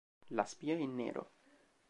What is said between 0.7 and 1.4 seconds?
in nero